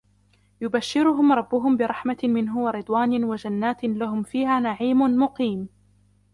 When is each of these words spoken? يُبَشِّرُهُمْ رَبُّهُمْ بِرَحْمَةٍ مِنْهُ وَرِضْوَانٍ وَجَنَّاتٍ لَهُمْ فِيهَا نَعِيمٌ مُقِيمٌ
يُبَشِّرُهُمْ 0.61 1.31
رَبُّهُمْ 1.31 1.77
بِرَحْمَةٍ 1.77 2.17
مِنْهُ 2.23 2.59
وَرِضْوَانٍ 2.63 3.23
وَجَنَّاتٍ 3.23 3.83
لَهُمْ 3.83 4.23
فِيهَا 4.23 4.59
نَعِيمٌ 4.59 4.97
مُقِيمٌ 5.01 5.69